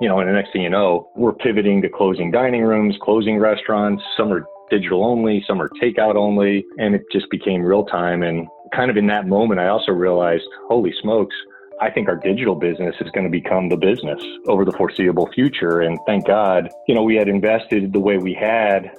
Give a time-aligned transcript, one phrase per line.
[0.00, 3.38] you know, and the next thing you know, we're pivoting to closing dining rooms, closing
[3.38, 4.02] restaurants.
[4.16, 8.22] Some are digital only, some are takeout only, and it just became real time.
[8.22, 11.34] And kind of in that moment, I also realized, holy smokes,
[11.82, 15.80] I think our digital business is going to become the business over the foreseeable future.
[15.80, 18.90] And thank God, you know, we had invested the way we had.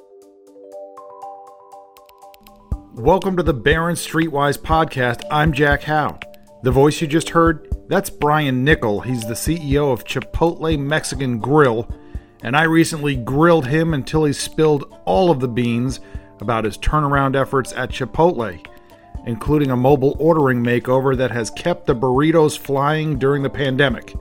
[2.94, 5.24] Welcome to the Barron Streetwise podcast.
[5.32, 6.20] I'm Jack Hough.
[6.64, 9.04] The voice you just heard, that's Brian Niccol.
[9.06, 11.90] He's the CEO of Chipotle Mexican Grill,
[12.44, 16.00] and I recently grilled him until he spilled all of the beans
[16.40, 18.66] about his turnaround efforts at Chipotle
[19.26, 24.14] including a mobile ordering makeover that has kept the burritos flying during the pandemic.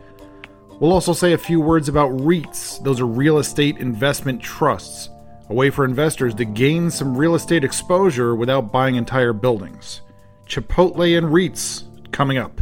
[0.78, 5.10] We'll also say a few words about REITs, those are real estate investment trusts,
[5.48, 10.00] a way for investors to gain some real estate exposure without buying entire buildings.
[10.46, 12.60] Chipotle and REITs coming up.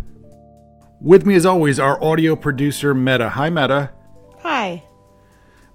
[1.00, 3.30] With me, as always, our audio producer, Meta.
[3.30, 3.90] Hi, Meta.
[4.40, 4.82] Hi.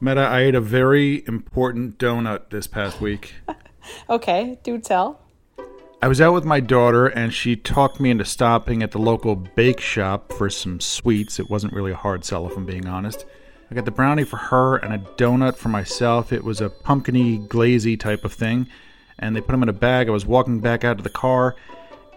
[0.02, 3.34] Meta, I ate a very important donut this past week.
[4.10, 5.22] okay, do tell.
[6.02, 9.38] I was out with my daughter, and she talked me into stopping at the local
[9.38, 11.40] bake shop for some sweets.
[11.40, 13.26] It wasn't really a hard sell, if I'm being honest.
[13.72, 16.34] I got the brownie for her and a donut for myself.
[16.34, 18.68] It was a pumpkiny, glazy type of thing,
[19.18, 20.10] and they put them in a bag.
[20.10, 21.56] I was walking back out to the car,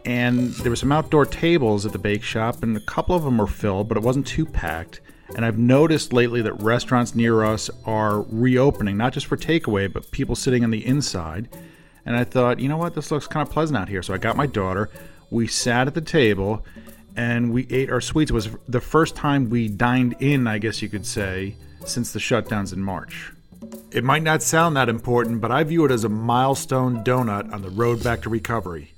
[0.06, 3.38] and there were some outdoor tables at the bake shop, and a couple of them
[3.38, 5.00] were filled, but it wasn't too packed.
[5.34, 10.10] And I've noticed lately that restaurants near us are reopening, not just for takeaway, but
[10.12, 11.48] people sitting on the inside
[12.06, 14.02] and I thought, you know what, this looks kind of pleasant out here.
[14.02, 14.88] So I got my daughter.
[15.28, 16.64] We sat at the table
[17.16, 18.30] and we ate our sweets.
[18.30, 22.20] It was the first time we dined in, I guess you could say, since the
[22.20, 23.32] shutdowns in March.
[23.90, 27.62] It might not sound that important, but I view it as a milestone donut on
[27.62, 28.92] the road back to recovery.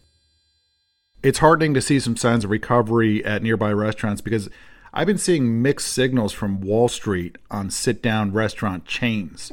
[1.20, 4.48] It's heartening to see some signs of recovery at nearby restaurants because
[4.94, 9.50] I've been seeing mixed signals from Wall Street on sit down restaurant chains.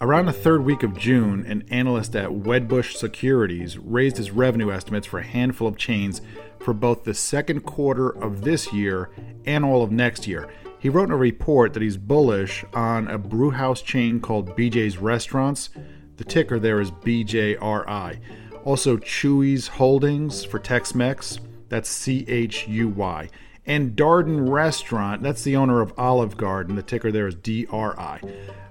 [0.00, 5.08] Around the third week of June, an analyst at Wedbush Securities raised his revenue estimates
[5.08, 6.20] for a handful of chains
[6.60, 9.10] for both the second quarter of this year
[9.44, 10.48] and all of next year.
[10.78, 15.70] He wrote in a report that he's bullish on a brewhouse chain called BJ's Restaurants.
[16.16, 18.20] The ticker there is BJRI.
[18.68, 21.38] Also, Chuy's Holdings for Tex Mex,
[21.70, 23.30] that's C H U Y.
[23.64, 26.76] And Darden Restaurant, that's the owner of Olive Garden.
[26.76, 28.20] The ticker there is DRI.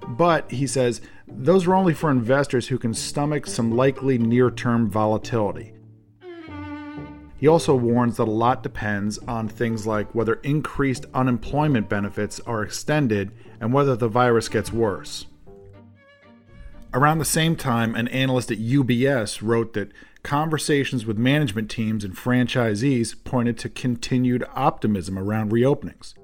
[0.06, 4.88] But he says those are only for investors who can stomach some likely near term
[4.88, 5.72] volatility.
[7.36, 12.62] He also warns that a lot depends on things like whether increased unemployment benefits are
[12.62, 15.26] extended and whether the virus gets worse.
[16.94, 22.16] Around the same time, an analyst at UBS wrote that conversations with management teams and
[22.16, 26.14] franchisees pointed to continued optimism around reopenings.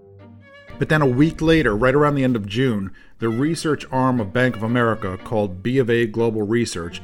[0.78, 4.32] But then a week later, right around the end of June, the research arm of
[4.32, 7.02] Bank of America, called B of A Global Research,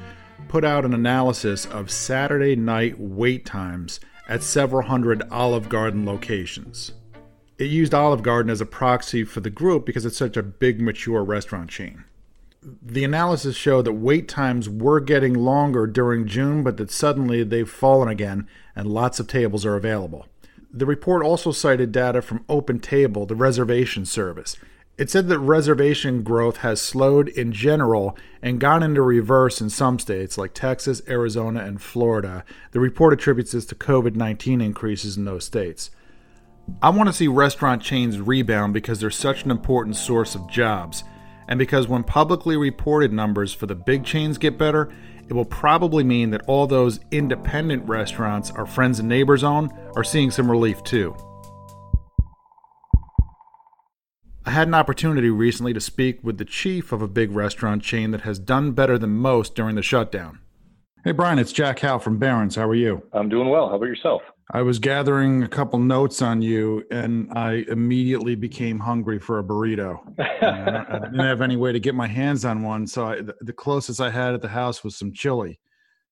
[0.48, 6.92] put out an analysis of Saturday night wait times at several hundred Olive Garden locations.
[7.58, 10.80] It used Olive Garden as a proxy for the group because it's such a big,
[10.80, 12.04] mature restaurant chain.
[12.62, 17.68] The analysis showed that wait times were getting longer during June, but that suddenly they've
[17.68, 20.26] fallen again and lots of tables are available.
[20.72, 24.56] The report also cited data from OpenTable, the reservation service.
[24.98, 29.98] It said that reservation growth has slowed in general and gone into reverse in some
[29.98, 32.44] states like Texas, Arizona, and Florida.
[32.72, 35.90] The report attributes this to COVID 19 increases in those states.
[36.82, 41.02] I want to see restaurant chains rebound because they're such an important source of jobs,
[41.50, 44.90] and because when publicly reported numbers for the big chains get better,
[45.28, 50.04] it will probably mean that all those independent restaurants our friends and neighbors own are
[50.04, 51.14] seeing some relief too.
[54.46, 58.12] I had an opportunity recently to speak with the chief of a big restaurant chain
[58.12, 60.38] that has done better than most during the shutdown.
[61.04, 62.56] Hey, Brian, it's Jack Hough from Barron's.
[62.56, 63.02] How are you?
[63.12, 63.68] I'm doing well.
[63.68, 64.22] How about yourself?
[64.52, 69.44] I was gathering a couple notes on you, and I immediately became hungry for a
[69.44, 70.00] burrito.
[70.18, 74.00] I, didn't have any way to get my hands on one, so I, the closest
[74.00, 75.60] I had at the house was some chili.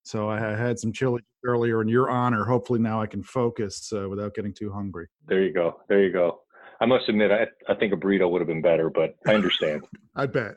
[0.04, 2.44] So I had some chili earlier in your honor.
[2.44, 5.08] Hopefully now I can focus uh, without getting too hungry.
[5.26, 5.80] There you go.
[5.88, 6.40] There you go.
[6.80, 9.82] I must admit, I, I think a burrito would have been better, but I understand.
[10.16, 10.54] I bet.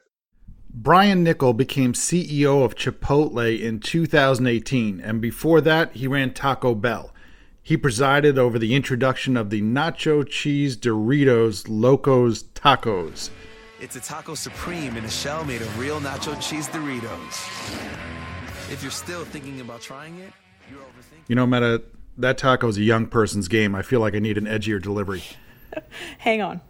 [0.73, 7.11] Brian Niccol became CEO of Chipotle in 2018, and before that, he ran Taco Bell.
[7.63, 13.29] He presided over the introduction of the nacho cheese Doritos Locos Tacos.
[13.79, 18.71] It's a taco supreme in a shell made of real nacho cheese Doritos.
[18.71, 20.33] If you're still thinking about trying it,
[20.71, 21.27] you're overthinking.
[21.27, 21.83] You know, Meta,
[22.17, 23.75] that taco is a young person's game.
[23.75, 25.23] I feel like I need an edgier delivery.
[26.17, 26.61] Hang on.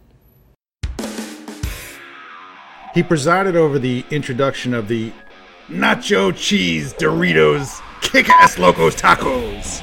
[2.92, 5.10] He presided over the introduction of the
[5.68, 9.82] Nacho Cheese Doritos Kick Ass Locos Tacos.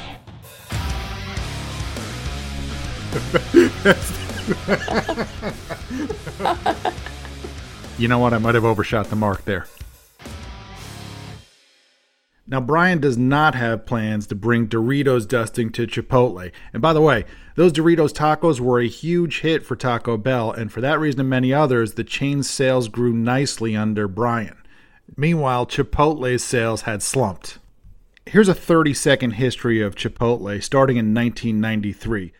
[7.97, 8.33] You know what?
[8.33, 9.65] I might have overshot the mark there.
[12.45, 16.51] Now, Brian does not have plans to bring Doritos dusting to Chipotle.
[16.73, 17.25] And by the way,
[17.55, 21.29] those Doritos tacos were a huge hit for Taco Bell, and for that reason and
[21.29, 24.57] many others, the chain's sales grew nicely under Brian.
[25.15, 27.59] Meanwhile, Chipotle's sales had slumped.
[28.25, 32.33] Here's a 30 second history of Chipotle starting in 1993.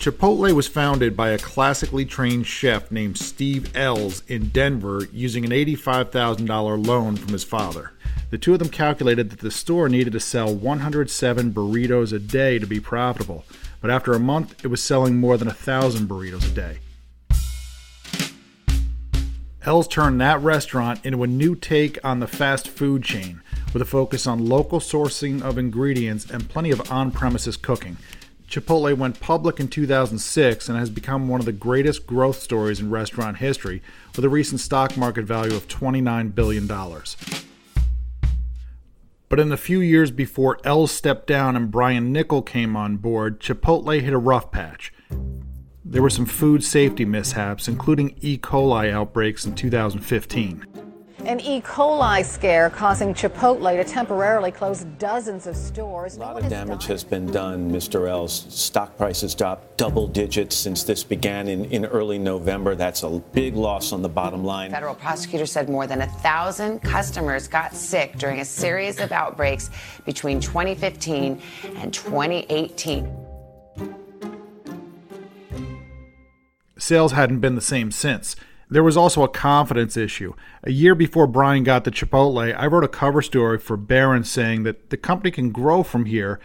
[0.00, 5.50] Chipotle was founded by a classically trained chef named Steve Ells in Denver using an
[5.50, 7.92] $85,000 loan from his father.
[8.30, 12.58] The two of them calculated that the store needed to sell 107 burritos a day
[12.58, 13.44] to be profitable,
[13.82, 16.78] but after a month, it was selling more than 1,000 burritos a day.
[19.66, 23.42] Ells turned that restaurant into a new take on the fast food chain,
[23.74, 27.98] with a focus on local sourcing of ingredients and plenty of on premises cooking.
[28.50, 32.90] Chipotle went public in 2006 and has become one of the greatest growth stories in
[32.90, 33.80] restaurant history,
[34.16, 36.66] with a recent stock market value of $29 billion.
[39.28, 43.38] But in the few years before Ells stepped down and Brian Niccol came on board,
[43.38, 44.92] Chipotle hit a rough patch.
[45.84, 48.36] There were some food safety mishaps, including E.
[48.36, 50.89] coli outbreaks in 2015.
[51.30, 51.60] An E.
[51.60, 56.16] coli scare causing Chipotle to temporarily close dozens of stores.
[56.16, 58.08] A lot of damage has been done, Mr.
[58.08, 58.46] Ells.
[58.48, 62.74] Stock prices dropped double digits since this began in, in early November.
[62.74, 64.72] That's a big loss on the bottom line.
[64.72, 69.70] Federal prosecutors said more than a thousand customers got sick during a series of outbreaks
[70.04, 71.40] between 2015
[71.76, 73.08] and 2018.
[76.76, 78.34] Sales hadn't been the same since.
[78.72, 80.32] There was also a confidence issue.
[80.62, 84.62] A year before Brian got to Chipotle, I wrote a cover story for Barron saying
[84.62, 86.38] that the company can grow from here,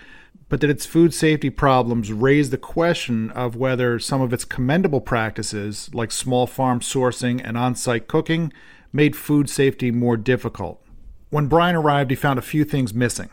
[0.50, 5.02] but that its food safety problems raise the question of whether some of its commendable
[5.02, 8.52] practices, like small farm sourcing and on site cooking,
[8.92, 10.84] made food safety more difficult.
[11.30, 13.30] When Brian arrived, he found a few things missing.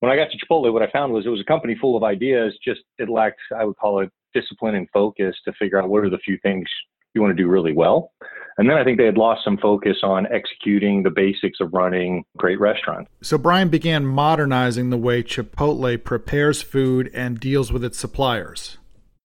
[0.00, 2.02] When I got to Chipotle, what I found was it was a company full of
[2.02, 6.02] ideas, just it lacked, I would call it, discipline and focus to figure out what
[6.02, 6.66] are the few things
[7.14, 8.12] you want to do really well.
[8.58, 12.24] And then I think they had lost some focus on executing the basics of running
[12.36, 13.10] great restaurants.
[13.22, 18.76] So Brian began modernizing the way Chipotle prepares food and deals with its suppliers.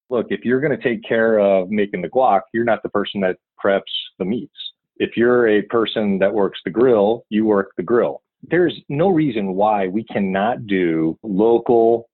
[0.10, 3.20] Look, if you're going to take care of making the guac, you're not the person
[3.22, 3.82] that preps
[4.18, 4.56] the meats.
[4.96, 8.22] If you're a person that works the grill, you work the grill.
[8.50, 12.10] There's no reason why we cannot do local,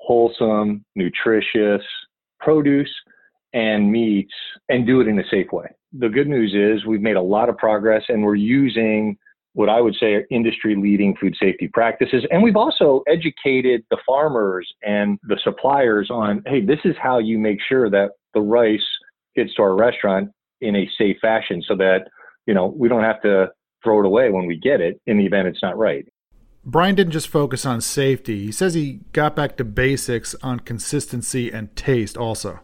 [0.00, 1.82] wholesome, nutritious
[2.40, 2.90] produce
[3.52, 4.32] and meats
[4.68, 5.66] and do it in a safe way.
[5.92, 9.16] The good news is we've made a lot of progress and we're using
[9.54, 12.26] what I would say are industry leading food safety practices.
[12.30, 17.38] And we've also educated the farmers and the suppliers on hey, this is how you
[17.38, 18.84] make sure that the rice
[19.34, 22.08] gets to our restaurant in a safe fashion so that,
[22.46, 23.48] you know, we don't have to
[23.82, 26.06] throw it away when we get it in the event it's not right.
[26.62, 28.44] Brian didn't just focus on safety.
[28.44, 32.60] He says he got back to basics on consistency and taste also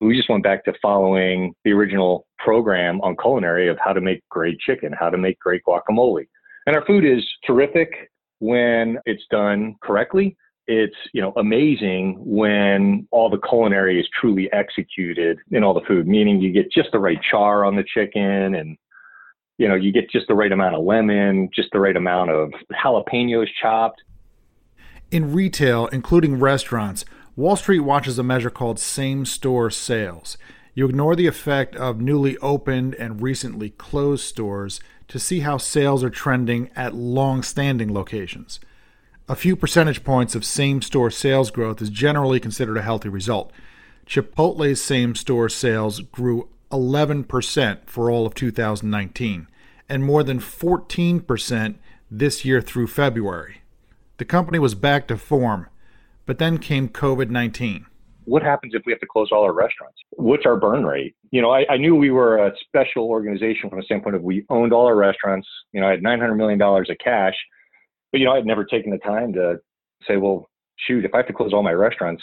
[0.00, 4.20] we just went back to following the original program on culinary of how to make
[4.28, 6.26] great chicken, how to make great guacamole.
[6.66, 10.36] And our food is terrific when it's done correctly.
[10.66, 16.06] It's, you know, amazing when all the culinary is truly executed in all the food,
[16.06, 18.76] meaning you get just the right char on the chicken and
[19.58, 22.50] you know, you get just the right amount of lemon, just the right amount of
[22.84, 24.02] jalapenos chopped.
[25.10, 27.04] In retail, including restaurants,
[27.36, 30.38] Wall Street watches a measure called same store sales.
[30.72, 36.04] You ignore the effect of newly opened and recently closed stores to see how sales
[36.04, 38.60] are trending at long standing locations.
[39.28, 43.52] A few percentage points of same store sales growth is generally considered a healthy result.
[44.06, 49.48] Chipotle's same store sales grew 11% for all of 2019
[49.88, 51.74] and more than 14%
[52.10, 53.62] this year through February.
[54.18, 55.66] The company was back to form
[56.26, 57.86] but then came COVID 19.
[58.26, 59.98] What happens if we have to close all our restaurants?
[60.12, 61.14] What's our burn rate?
[61.30, 64.46] You know, I, I, knew we were a special organization from the standpoint of we
[64.48, 65.46] owned all our restaurants.
[65.72, 67.34] You know, I had $900 million of cash,
[68.12, 69.56] but, you know, I had never taken the time to
[70.08, 72.22] say, well, shoot, if I have to close all my restaurants,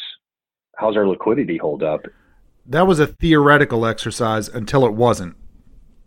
[0.78, 2.02] how's our liquidity hold up?
[2.66, 5.36] That was a theoretical exercise until it wasn't.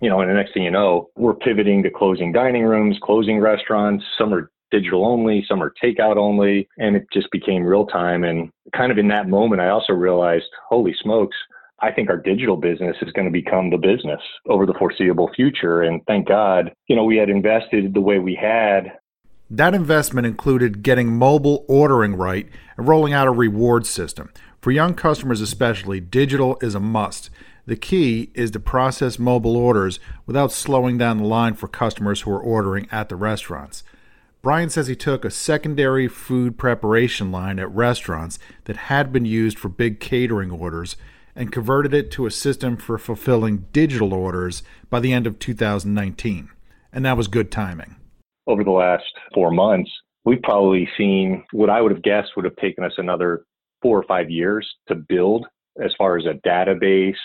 [0.01, 3.41] You know, and the next thing you know, we're pivoting to closing dining rooms, closing
[3.41, 4.05] restaurants.
[4.19, 8.25] Some are digital only, some are takeout only, and it just became real time.
[8.25, 11.37] And kind of in that moment, I also realized, holy smokes,
[11.81, 15.83] I think our digital business is going to become the business over the foreseeable future.
[15.83, 18.93] And thank God, you know, we had invested the way we had.
[19.51, 24.33] That investment included getting mobile ordering right and rolling out a reward system.
[24.61, 27.29] For young customers, especially, digital is a must.
[27.67, 32.31] The key is to process mobile orders without slowing down the line for customers who
[32.31, 33.85] are ordering at the restaurants.
[34.45, 39.59] Brian says he took a secondary food preparation line at restaurants that had been used
[39.59, 40.97] for big catering orders
[41.35, 46.51] and converted it to a system for fulfilling digital orders by the end of 2019.
[46.93, 47.97] And that was good timing.
[48.47, 49.91] Over the last four months,
[50.27, 53.47] we've probably seen what I would have guessed would have taken us another
[53.81, 55.47] four or five years to build
[55.83, 57.17] as far as a database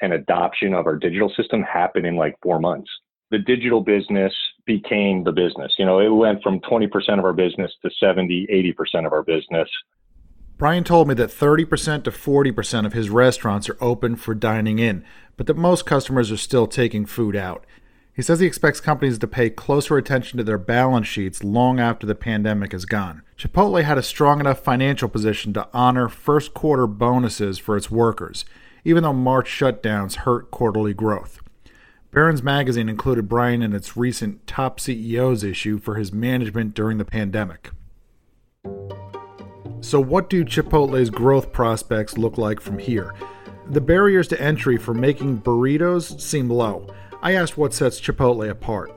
[0.00, 2.88] and adoption of our digital system happen in like four months.
[3.34, 4.32] The digital business
[4.64, 5.74] became the business.
[5.76, 8.46] You know, it went from 20% of our business to 70,
[8.78, 9.68] 80% of our business.
[10.56, 15.04] Brian told me that 30% to 40% of his restaurants are open for dining in,
[15.36, 17.66] but that most customers are still taking food out.
[18.14, 22.06] He says he expects companies to pay closer attention to their balance sheets long after
[22.06, 23.22] the pandemic is gone.
[23.36, 28.44] Chipotle had a strong enough financial position to honor first quarter bonuses for its workers
[28.84, 31.40] even though March shutdowns hurt quarterly growth.
[32.14, 37.04] Barron's Magazine included Brian in its recent Top CEOs issue for his management during the
[37.04, 37.72] pandemic.
[39.80, 43.16] So, what do Chipotle's growth prospects look like from here?
[43.66, 46.86] The barriers to entry for making burritos seem low.
[47.20, 48.92] I asked what sets Chipotle apart.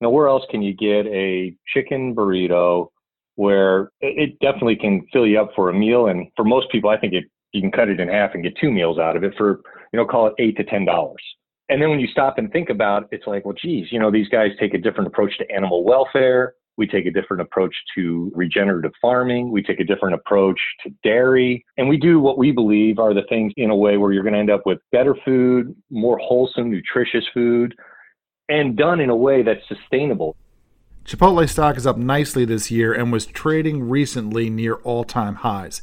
[0.00, 2.88] Now, where else can you get a chicken burrito
[3.36, 6.08] where it definitely can fill you up for a meal?
[6.08, 8.56] And for most people, I think it you can cut it in half and get
[8.60, 9.60] two meals out of it for,
[9.92, 11.22] you know, call it eight to ten dollars.
[11.68, 14.10] And then when you stop and think about it, it's like, well, geez, you know,
[14.10, 16.54] these guys take a different approach to animal welfare.
[16.78, 19.50] We take a different approach to regenerative farming.
[19.50, 21.64] We take a different approach to dairy.
[21.76, 24.34] And we do what we believe are the things in a way where you're going
[24.34, 27.74] to end up with better food, more wholesome, nutritious food,
[28.48, 30.36] and done in a way that's sustainable.
[31.04, 35.82] Chipotle stock is up nicely this year and was trading recently near all time highs.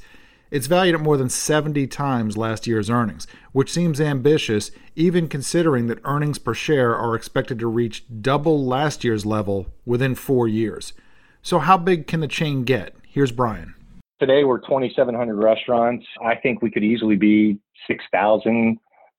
[0.56, 5.88] It's valued at more than 70 times last year's earnings, which seems ambitious even considering
[5.88, 10.94] that earnings per share are expected to reach double last year's level within four years.
[11.42, 12.96] So, how big can the chain get?
[13.06, 13.76] Here's Brian.
[14.18, 16.06] Today, we're 2,700 restaurants.
[16.26, 18.78] I think we could easily be 6,000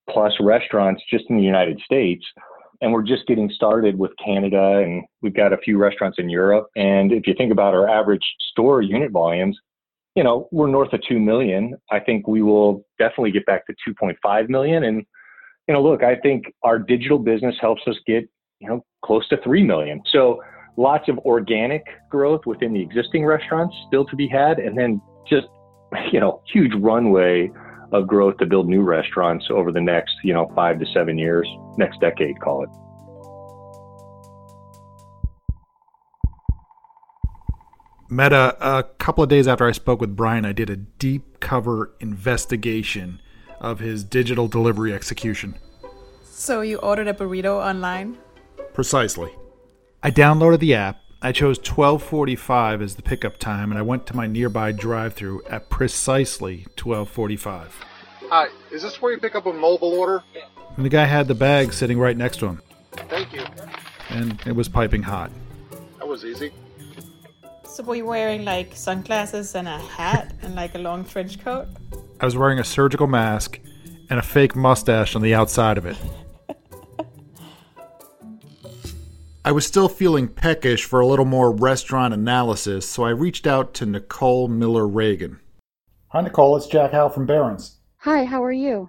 [0.09, 2.25] plus restaurants just in the United States.
[2.81, 6.69] And we're just getting started with Canada, and we've got a few restaurants in Europe.
[6.77, 9.59] And if you think about our average store unit volumes,
[10.17, 11.77] you know, we're north of 2 million.
[11.91, 14.85] I think we will definitely get back to 2.5 million.
[14.85, 15.05] And,
[15.69, 18.25] you know, look, I think our digital business helps us get,
[18.61, 20.01] you know, close to 3 million.
[20.11, 20.43] So
[20.79, 24.59] lots of organic growth within the existing restaurants still to be had.
[24.59, 25.47] And then just,
[26.11, 27.51] you know, huge runway
[27.93, 31.47] of growth to build new restaurants over the next, you know, five to seven years,
[31.77, 32.71] next decade, call it.
[38.09, 41.91] Meta, a couple of days after I spoke with Brian, I did a deep cover
[41.99, 43.21] investigation
[43.61, 45.59] of his digital delivery execution.
[46.23, 48.17] So you ordered a burrito online?
[48.75, 49.33] Precisely.
[50.03, 51.01] I downloaded the app.
[51.21, 55.69] I chose 12:45 as the pickup time and I went to my nearby drive-through at
[55.69, 57.73] precisely 12:45.
[58.29, 60.23] Hi, is this where you pick up a mobile order?
[60.77, 62.63] And the guy had the bag sitting right next to him.
[63.09, 63.43] Thank you.
[64.11, 65.33] And it was piping hot.
[65.99, 66.53] That was easy.
[67.77, 71.69] So were you wearing like sunglasses and a hat and like a long trench coat?
[72.19, 73.61] I was wearing a surgical mask
[74.09, 75.99] and a fake mustache on the outside of it.
[79.45, 83.75] I was still feeling peckish for a little more restaurant analysis, so I reached out
[83.75, 85.39] to Nicole Miller Regan.
[86.09, 86.57] Hi, Nicole.
[86.57, 87.77] It's Jack Hough from Barron's.
[87.99, 88.89] Hi, how are you?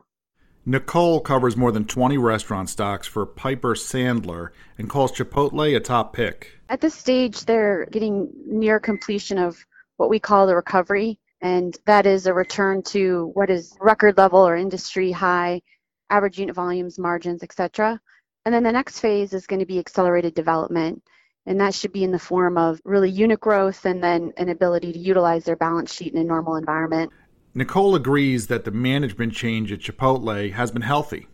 [0.70, 6.12] Nicole covers more than 20 restaurant stocks for Piper Sandler and calls Chipotle a top
[6.12, 6.60] pick.
[6.68, 12.06] At this stage, they're getting near completion of what we call the recovery, and that
[12.06, 15.62] is a return to what is record level or industry high
[16.10, 18.02] average unit volumes, margins, etc.
[18.44, 21.02] And then the next phase is going to be accelerated development,
[21.46, 24.92] and that should be in the form of really unit growth and then an ability
[24.92, 27.14] to utilize their balance sheet in a normal environment.
[27.58, 31.28] Nicole agrees that the management change at Chipotle has been healthy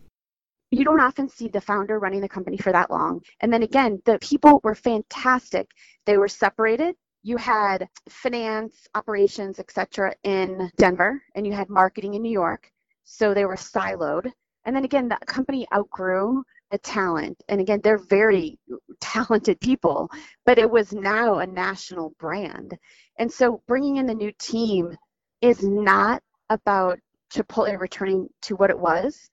[0.74, 3.22] you don't often see the founder running the company for that long.
[3.40, 5.70] And then again, the people were fantastic.
[6.04, 6.96] They were separated.
[7.22, 10.14] You had finance, operations, etc.
[10.24, 12.70] in Denver, and you had marketing in New York.
[13.04, 14.30] So they were siloed.
[14.64, 17.40] And then again, the company outgrew the talent.
[17.48, 18.58] And again, they're very
[19.00, 20.10] talented people,
[20.44, 22.76] but it was now a national brand.
[23.18, 24.96] And so bringing in the new team
[25.44, 26.98] is not about
[27.30, 29.28] Chipotle returning to what it was,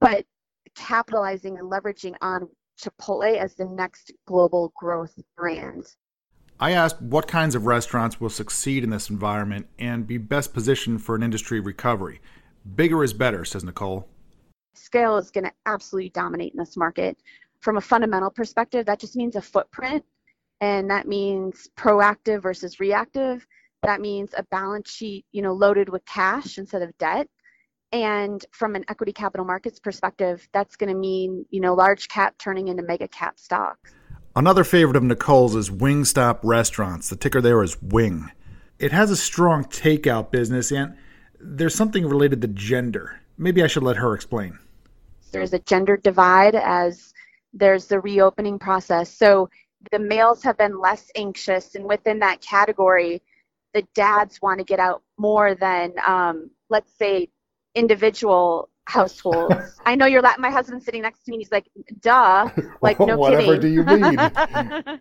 [0.00, 0.24] but
[0.74, 2.48] capitalizing and leveraging on
[2.80, 5.94] Chipotle as the next global growth brand.
[6.58, 11.02] I asked what kinds of restaurants will succeed in this environment and be best positioned
[11.02, 12.20] for an industry recovery.
[12.74, 14.08] Bigger is better, says Nicole.
[14.74, 17.16] Scale is going to absolutely dominate in this market.
[17.60, 20.04] From a fundamental perspective, that just means a footprint,
[20.60, 23.46] and that means proactive versus reactive.
[23.82, 27.28] That means a balance sheet, you know, loaded with cash instead of debt.
[27.90, 32.38] And from an equity capital markets perspective, that's going to mean, you know, large cap
[32.38, 33.92] turning into mega cap stocks.
[34.34, 37.10] Another favorite of Nicole's is Wingstop Restaurants.
[37.10, 38.30] The ticker there is Wing.
[38.78, 40.96] It has a strong takeout business, and
[41.38, 43.20] there's something related to gender.
[43.36, 44.58] Maybe I should let her explain.
[45.32, 47.12] There's a gender divide as
[47.52, 49.12] there's the reopening process.
[49.12, 49.50] So
[49.90, 53.22] the males have been less anxious, and within that category,
[53.74, 57.28] the dads want to get out more than, um, let's say,
[57.74, 59.80] individual households.
[59.86, 60.22] I know you're.
[60.22, 61.36] La- my husband's sitting next to me.
[61.36, 61.66] and He's like,
[62.00, 62.48] "Duh!"
[62.82, 63.60] Like, no Whatever kidding.
[63.60, 64.18] do you mean?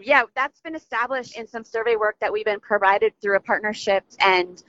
[0.00, 4.04] yeah, that's been established in some survey work that we've been provided through a partnership,
[4.20, 4.62] and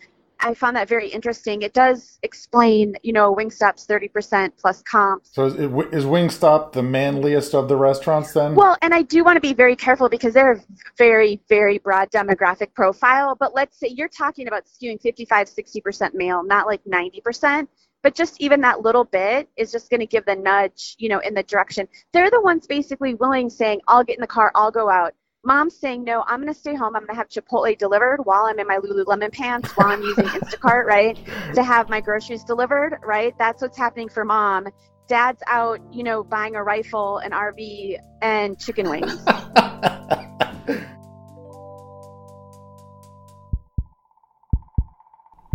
[0.43, 1.61] I found that very interesting.
[1.61, 5.33] It does explain, you know, Wingstop's 30% plus comps.
[5.33, 8.53] So is, is Wingstop the manliest of the restaurants then?
[8.53, 10.63] Well, and I do want to be very careful because they're a
[10.97, 13.35] very, very broad demographic profile.
[13.39, 17.67] But let's say you're talking about skewing 55, 60% male, not like 90%.
[18.01, 21.19] But just even that little bit is just going to give the nudge, you know,
[21.19, 21.87] in the direction.
[22.11, 25.13] They're the ones basically willing, saying, I'll get in the car, I'll go out.
[25.45, 26.95] Mom's saying, no, I'm going to stay home.
[26.95, 30.23] I'm going to have Chipotle delivered while I'm in my Lululemon pants, while I'm using
[30.27, 31.19] Instacart, right?
[31.53, 33.37] To have my groceries delivered, right?
[33.37, 34.69] That's what's happening for mom.
[35.09, 39.17] Dad's out, you know, buying a rifle, an RV, and chicken wings.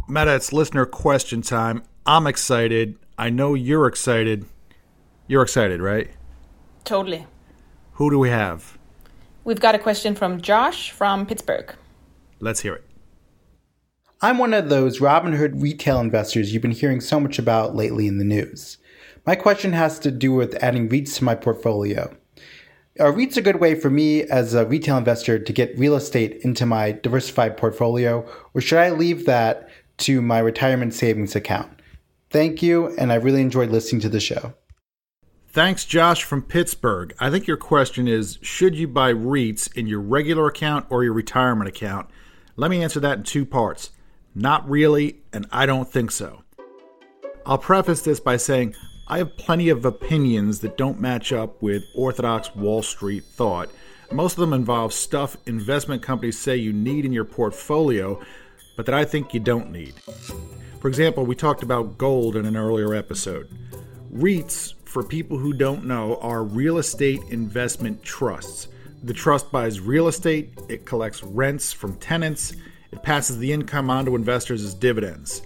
[0.07, 1.83] Meta, it's listener question time.
[2.05, 2.99] I'm excited.
[3.17, 4.45] I know you're excited.
[5.27, 6.11] You're excited, right?
[6.85, 7.27] Totally.
[7.93, 8.78] Who do we have?
[9.49, 11.75] We've got a question from Josh from Pittsburgh.
[12.39, 12.85] Let's hear it.
[14.21, 18.19] I'm one of those Robinhood retail investors you've been hearing so much about lately in
[18.19, 18.77] the news.
[19.25, 22.15] My question has to do with adding REITs to my portfolio.
[23.01, 26.43] Are REITs a good way for me as a retail investor to get real estate
[26.43, 31.71] into my diversified portfolio, or should I leave that to my retirement savings account?
[32.29, 34.53] Thank you, and I really enjoyed listening to the show.
[35.51, 37.15] Thanks, Josh from Pittsburgh.
[37.19, 41.15] I think your question is Should you buy REITs in your regular account or your
[41.15, 42.09] retirement account?
[42.57, 43.91] Let me answer that in two parts.
[44.35, 46.43] Not really, and I don't think so.
[47.47, 48.75] I'll preface this by saying
[49.09, 53.71] I have plenty of opinions that don't match up with orthodox Wall Street thought.
[54.13, 58.21] Most of them involve stuff investment companies say you need in your portfolio,
[58.77, 59.95] but that I think you don't need.
[60.81, 63.49] For example, we talked about gold in an earlier episode.
[64.13, 68.69] REITs, for people who don't know, are real estate investment trusts.
[69.03, 72.55] The trust buys real estate, it collects rents from tenants,
[72.91, 75.43] it passes the income on to investors as dividends.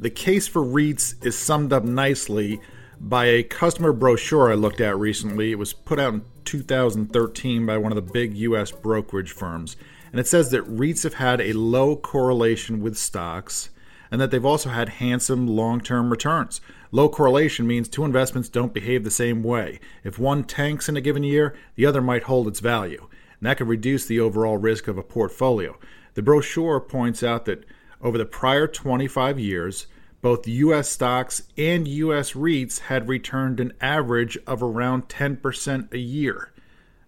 [0.00, 2.60] The case for REITs is summed up nicely
[3.00, 5.52] by a customer brochure I looked at recently.
[5.52, 9.76] It was put out in 2013 by one of the big US brokerage firms.
[10.10, 13.70] And it says that REITs have had a low correlation with stocks
[14.10, 16.60] and that they've also had handsome long term returns.
[16.92, 19.80] Low correlation means two investments don't behave the same way.
[20.04, 23.08] If one tanks in a given year, the other might hold its value.
[23.40, 25.78] And that could reduce the overall risk of a portfolio.
[26.14, 27.64] The brochure points out that
[28.00, 29.86] over the prior 25 years,
[30.22, 30.88] both U.S.
[30.88, 32.32] stocks and U.S.
[32.32, 36.52] REITs had returned an average of around 10% a year.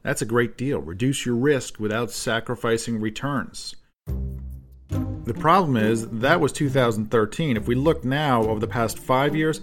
[0.02, 0.80] That's a great deal.
[0.80, 3.74] Reduce your risk without sacrificing returns.
[4.90, 7.57] The problem is that was 2013.
[7.57, 9.61] If we look now over the past five years,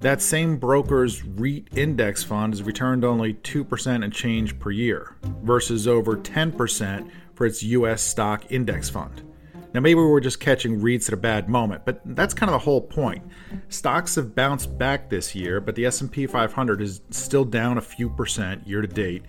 [0.00, 5.86] that same broker's REIT index fund has returned only 2% and change per year versus
[5.86, 9.22] over 10% for its US stock index fund.
[9.72, 12.64] Now, maybe we're just catching REITs at a bad moment, but that's kind of the
[12.64, 13.24] whole point.
[13.68, 18.08] Stocks have bounced back this year, but the S&P 500 is still down a few
[18.08, 19.24] percent year to date.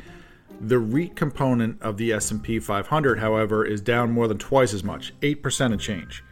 [0.62, 5.14] The REIT component of the S&P 500, however, is down more than twice as much,
[5.22, 6.24] 8% and change.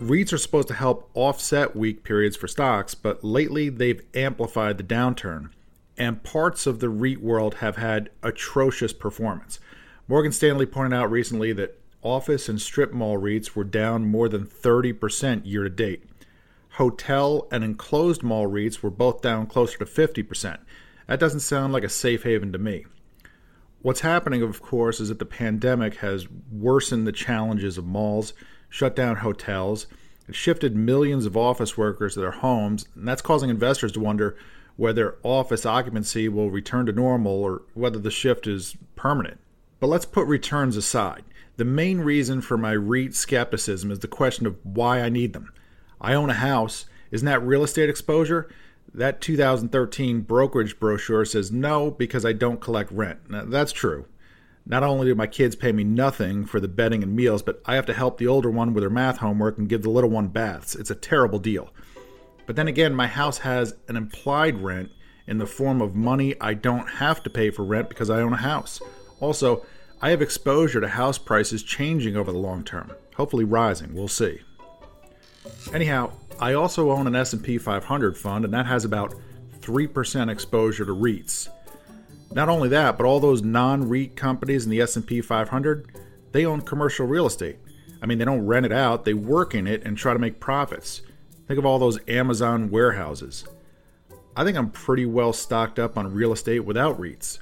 [0.00, 4.84] REITs are supposed to help offset weak periods for stocks, but lately they've amplified the
[4.84, 5.50] downturn,
[5.98, 9.60] and parts of the REIT world have had atrocious performance.
[10.08, 14.46] Morgan Stanley pointed out recently that office and strip mall REITs were down more than
[14.46, 16.04] 30% year to date.
[16.70, 20.58] Hotel and enclosed mall REITs were both down closer to 50%.
[21.10, 22.86] That doesn't sound like a safe haven to me.
[23.82, 28.32] What's happening, of course, is that the pandemic has worsened the challenges of malls.
[28.68, 29.88] shut down hotels,
[30.28, 34.36] it shifted millions of office workers to their homes, and that's causing investors to wonder
[34.76, 39.40] whether office occupancy will return to normal or whether the shift is permanent.
[39.80, 41.24] But let's put returns aside.
[41.56, 45.52] The main reason for my REIT skepticism is the question of why I need them.
[46.00, 46.86] I own a house.
[47.10, 48.48] Isn't that real estate exposure?
[48.92, 53.30] That 2013 brokerage brochure says no because I don't collect rent.
[53.30, 54.06] Now, that's true.
[54.66, 57.76] Not only do my kids pay me nothing for the bedding and meals, but I
[57.76, 60.28] have to help the older one with her math homework and give the little one
[60.28, 60.74] baths.
[60.74, 61.70] It's a terrible deal.
[62.46, 64.90] But then again, my house has an implied rent
[65.26, 68.32] in the form of money I don't have to pay for rent because I own
[68.32, 68.82] a house.
[69.20, 69.64] Also,
[70.02, 73.94] I have exposure to house prices changing over the long term, hopefully rising.
[73.94, 74.40] We'll see.
[75.72, 79.14] Anyhow, I also own an S&P 500 fund and that has about
[79.60, 81.50] 3% exposure to REITs.
[82.32, 85.90] Not only that, but all those non-REIT companies in the S&P 500,
[86.32, 87.58] they own commercial real estate.
[88.00, 90.40] I mean, they don't rent it out, they work in it and try to make
[90.40, 91.02] profits.
[91.46, 93.44] Think of all those Amazon warehouses.
[94.34, 97.40] I think I'm pretty well stocked up on real estate without REITs.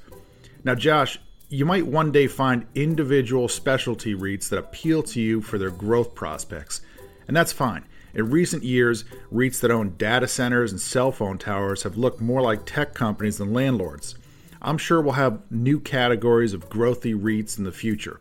[0.64, 5.58] Now, Josh, you might one day find individual specialty REITs that appeal to you for
[5.58, 6.80] their growth prospects,
[7.28, 7.84] and that's fine.
[8.18, 12.42] In recent years, REITs that own data centers and cell phone towers have looked more
[12.42, 14.16] like tech companies than landlords.
[14.60, 18.18] I'm sure we'll have new categories of growthy REITs in the future.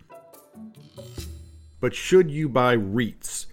[1.79, 3.47] But should you buy REITs?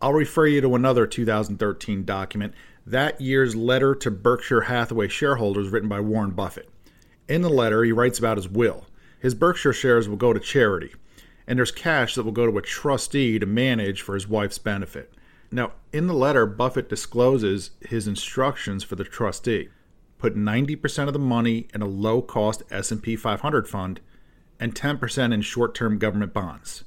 [0.00, 2.54] I'll refer you to another 2013 document,
[2.86, 6.68] that year's letter to Berkshire Hathaway shareholders written by Warren Buffett.
[7.28, 8.86] In the letter, he writes about his will.
[9.18, 10.94] His Berkshire shares will go to charity,
[11.48, 15.12] and there's cash that will go to a trustee to manage for his wife's benefit.
[15.50, 19.68] Now, in the letter, Buffett discloses his instructions for the trustee.
[20.18, 24.00] Put 90% of the money in a low-cost S&P 500 fund
[24.60, 26.84] and 10% in short-term government bonds.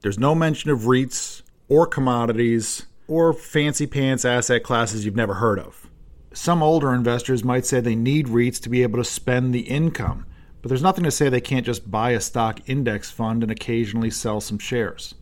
[0.00, 5.58] There's no mention of REITs or commodities or fancy pants asset classes you've never heard
[5.58, 5.88] of.
[6.32, 10.26] Some older investors might say they need REITs to be able to spend the income,
[10.62, 14.10] but there's nothing to say they can't just buy a stock index fund and occasionally
[14.10, 15.14] sell some shares.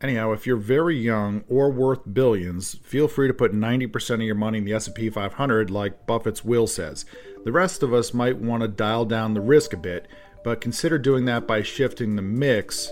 [0.00, 4.36] Anyhow, if you're very young or worth billions, feel free to put 90% of your
[4.36, 7.04] money in the S&P 500 like Buffett's will says.
[7.44, 10.06] The rest of us might want to dial down the risk a bit,
[10.44, 12.88] but consider doing that by shifting the mix,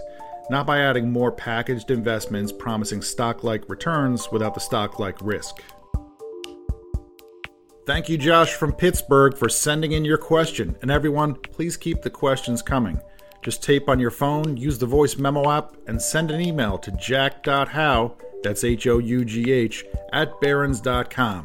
[0.51, 5.63] not by adding more packaged investments promising stock-like returns without the stock-like risk.
[7.87, 10.75] Thank you, Josh from Pittsburgh, for sending in your question.
[10.83, 13.01] And everyone, please keep the questions coming.
[13.43, 16.91] Just tape on your phone, use the voice memo app, and send an email to
[16.93, 21.45] jack.hough, that's H O U G H, at barrons.com.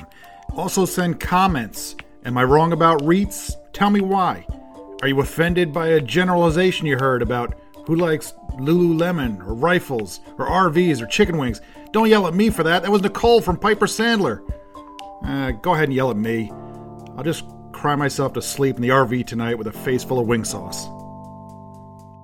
[0.55, 1.95] Also send comments.
[2.25, 3.53] Am I wrong about REITs?
[3.73, 4.45] Tell me why.
[5.01, 10.47] Are you offended by a generalization you heard about who likes Lululemon or rifles or
[10.47, 11.61] RVs or chicken wings?
[11.91, 12.83] Don't yell at me for that.
[12.83, 14.47] That was Nicole from Piper Sandler.
[15.25, 16.51] Uh, go ahead and yell at me.
[17.17, 20.27] I'll just cry myself to sleep in the RV tonight with a face full of
[20.27, 20.85] wing sauce.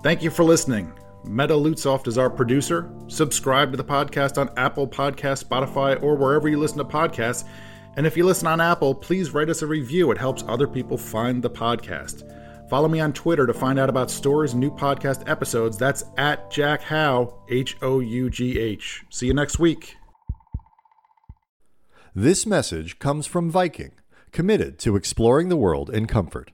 [0.08, 0.94] Thank you for listening.
[1.26, 2.90] Meta Lutzoft is our producer.
[3.08, 7.44] Subscribe to the podcast on Apple Podcast, Spotify, or wherever you listen to podcasts.
[7.98, 10.10] And if you listen on Apple, please write us a review.
[10.12, 12.24] It helps other people find the podcast.
[12.70, 15.76] Follow me on Twitter to find out about stories and new podcast episodes.
[15.76, 19.04] That's at Jack Hough, H O U G H.
[19.10, 19.98] See you next week.
[22.16, 23.92] This message comes from Viking,
[24.32, 26.54] committed to exploring the world in comfort.